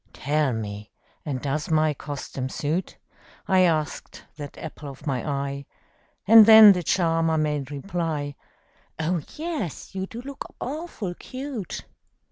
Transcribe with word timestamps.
"Tell 0.13 0.51
me 0.51 0.89
and 1.23 1.39
does 1.39 1.69
my 1.69 1.93
costume 1.93 2.49
suit?" 2.49 2.97
I 3.47 3.59
asked 3.59 4.25
that 4.37 4.57
apple 4.57 4.89
of 4.89 5.05
my 5.05 5.23
eye 5.23 5.67
And 6.25 6.47
then 6.47 6.71
the 6.71 6.81
charmer 6.81 7.37
made 7.37 7.69
reply, 7.69 8.33
"Oh, 8.97 9.21
yes, 9.35 9.93
you 9.93 10.07
do 10.07 10.19
look 10.23 10.55
awful 10.59 11.13
cute!" 11.13 11.85